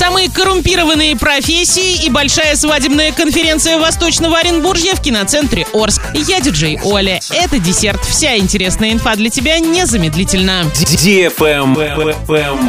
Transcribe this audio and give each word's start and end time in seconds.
Самые 0.00 0.19
коррумпированные 0.28 1.16
профессии 1.16 2.04
и 2.04 2.10
большая 2.10 2.56
свадебная 2.56 3.12
конференция 3.12 3.78
Восточного 3.78 4.38
Оренбуржья 4.38 4.94
в 4.94 5.00
киноцентре 5.00 5.66
Орск. 5.72 6.02
Я 6.14 6.40
диджей 6.40 6.78
Оля. 6.84 7.20
Это 7.30 7.58
десерт. 7.58 8.04
Вся 8.04 8.36
интересная 8.36 8.92
инфа 8.92 9.16
для 9.16 9.30
тебя 9.30 9.58
незамедлительно. 9.58 10.64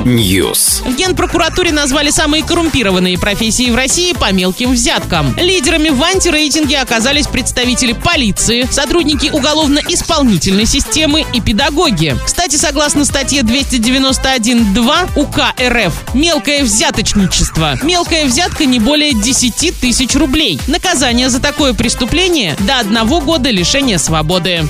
News. 0.06 0.88
В 0.90 0.96
Генпрокуратуре 0.96 1.72
назвали 1.72 2.10
самые 2.12 2.44
коррумпированные 2.44 3.18
профессии 3.20 3.70
в 3.70 3.76
России 3.76 4.14
по 4.14 4.32
мелким 4.32 4.72
взяткам. 4.72 5.36
Лидерами 5.38 5.90
в 5.90 6.02
антирейтинге 6.02 6.80
оказались 6.80 7.28
представители 7.28 7.94
полиции, 7.94 8.68
сотрудники 8.72 9.30
уголовно-исполнительной 9.32 10.66
системы 10.66 11.26
и 11.34 11.42
педагоги. 11.42 12.16
Кстати, 12.26 12.56
согласно 12.56 13.04
статье 13.04 13.42
291.2 13.42 15.10
УК 15.16 15.40
РФ, 15.60 15.94
мелкое 16.14 16.64
взяточничество. 16.64 17.41
Мелкая 17.84 18.26
взятка 18.26 18.66
не 18.66 18.80
более 18.80 19.14
10 19.14 19.80
тысяч 19.80 20.16
рублей. 20.16 20.60
Наказание 20.68 21.30
за 21.30 21.40
такое 21.40 21.74
преступление 21.74 22.56
до 22.60 22.80
одного 22.80 23.22
года 23.22 23.50
лишения 23.50 23.98
свободы. 23.98 24.68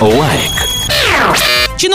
Лайк. 0.00 0.71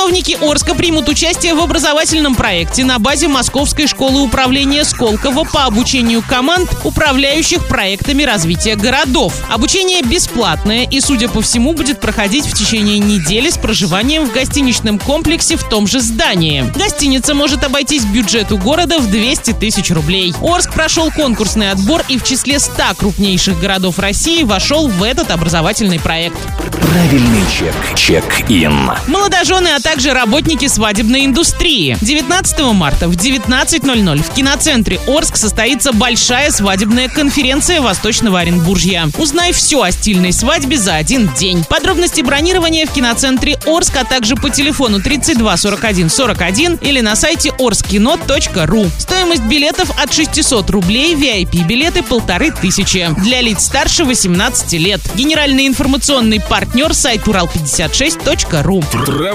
Чиновники 0.08 0.38
Орска 0.42 0.74
примут 0.74 1.10
участие 1.10 1.54
в 1.54 1.60
образовательном 1.60 2.34
проекте 2.34 2.86
на 2.86 2.98
базе 2.98 3.28
Московской 3.28 3.88
школы 3.88 4.22
управления 4.22 4.86
Сколково 4.86 5.44
по 5.44 5.66
обучению 5.66 6.24
команд, 6.26 6.70
управляющих 6.86 7.68
проектами 7.68 8.24
развития 8.24 8.78
городов. 8.78 9.34
Обучение 9.50 10.02
бесплатное 10.02 10.86
и, 10.86 11.02
судя 11.02 11.28
по 11.28 11.42
всему, 11.42 11.74
будет 11.74 12.00
проходить 12.00 12.46
в 12.46 12.54
течение 12.54 13.00
недели 13.00 13.50
с 13.50 13.58
проживанием 13.58 14.24
в 14.24 14.32
гостиничном 14.32 14.98
комплексе 14.98 15.58
в 15.58 15.68
том 15.68 15.88
же 15.88 16.00
здании. 16.00 16.64
Гостиница 16.74 17.34
может 17.34 17.66
обойтись 17.66 18.06
бюджету 18.06 18.58
города 18.58 19.00
в 19.00 19.12
200 19.12 19.56
тысяч 19.56 19.92
рублей. 19.92 20.34
Орск 20.42 20.72
прошел 20.72 21.12
конкурсный 21.12 21.70
отбор 21.70 22.02
и 22.08 22.18
в 22.18 22.24
числе 22.24 22.60
100 22.60 22.96
крупнейших 22.98 23.60
городов 23.60 24.00
России 24.00 24.44
вошел 24.44 24.88
в 24.88 25.04
этот 25.04 25.32
образовательный 25.32 26.00
проект. 26.00 26.38
Правильный 26.82 27.44
чек. 27.52 27.76
Чек-ин. 27.96 28.92
Молодожены, 29.08 29.70
а 29.70 29.82
также 29.82 29.97
работники 30.06 30.68
свадебной 30.68 31.26
индустрии. 31.26 31.98
19 32.02 32.60
марта 32.74 33.08
в 33.08 33.14
19.00 33.14 34.24
в 34.24 34.34
киноцентре 34.34 35.00
Орск 35.08 35.38
состоится 35.38 35.92
большая 35.92 36.52
свадебная 36.52 37.08
конференция 37.08 37.82
Восточного 37.82 38.40
Оренбуржья. 38.40 39.10
Узнай 39.18 39.54
все 39.54 39.82
о 39.82 39.92
стильной 39.92 40.34
свадьбе 40.34 40.78
за 40.78 40.96
один 40.96 41.30
день. 41.38 41.64
Подробности 41.70 42.22
бронирования 42.22 42.86
в 42.86 42.92
киноцентре 42.92 43.58
Орск, 43.66 43.98
а 43.98 44.04
также 44.04 44.36
по 44.36 44.50
телефону 44.50 45.02
32 45.02 45.58
41 45.58 46.10
41 46.10 46.76
или 46.82 47.02
на 47.02 47.16
сайте 47.16 47.50
orskino.ru. 47.58 48.90
Стоимость 49.00 49.44
билетов 49.44 49.92
от 49.98 50.14
600 50.14 50.70
рублей, 50.70 51.16
VIP-билеты 51.16 52.04
полторы 52.04 52.52
тысячи. 52.52 53.10
Для 53.24 53.42
лиц 53.42 53.66
старше 53.66 54.04
18 54.04 54.74
лет. 54.74 55.02
Генеральный 55.16 55.68
информационный 55.68 56.40
партнер 56.40 56.94
сайт 56.94 57.22
урал56.ру. 57.24 58.80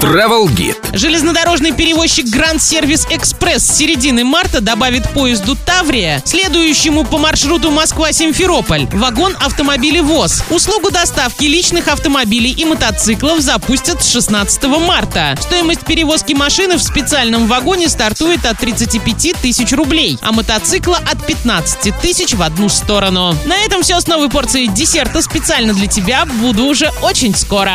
Travel 0.01 0.52
Guide. 0.53 0.77
Железнодорожный 0.93 1.73
перевозчик 1.73 2.27
Гранд 2.27 2.63
Сервис 2.63 3.07
Экспресс 3.09 3.65
с 3.65 3.77
середины 3.77 4.25
марта 4.25 4.61
добавит 4.61 5.09
поезду 5.11 5.57
Таврия, 5.57 6.23
следующему 6.25 7.05
по 7.05 7.17
маршруту 7.17 7.71
Москва-Симферополь, 7.71 8.87
вагон 8.93 9.35
автомобилей 9.41 10.03
ВОЗ. 10.03 10.45
Услугу 10.51 10.91
доставки 10.91 11.45
личных 11.45 11.89
автомобилей 11.89 12.51
и 12.51 12.65
мотоциклов 12.67 13.41
запустят 13.41 14.03
с 14.03 14.13
16 14.13 14.65
марта. 14.65 15.35
Стоимость 15.41 15.87
перевозки 15.87 16.35
машины 16.35 16.77
в 16.77 16.83
специальном 16.83 17.47
вагоне 17.47 17.89
стартует 17.89 18.45
от 18.45 18.59
35 18.59 19.37
тысяч 19.41 19.73
рублей, 19.73 20.19
а 20.21 20.33
мотоцикла 20.33 20.99
от 21.11 21.27
15 21.27 21.99
тысяч 22.01 22.35
в 22.35 22.43
одну 22.43 22.69
сторону. 22.69 23.35
На 23.47 23.57
этом 23.65 23.83
все 23.83 23.99
с 23.99 24.07
новой 24.07 24.29
порцией 24.29 24.69
десерта 24.69 25.23
специально 25.23 25.73
для 25.73 25.87
тебя. 25.87 26.27
Буду 26.27 26.67
уже 26.67 26.91
очень 27.01 27.35
скоро. 27.35 27.73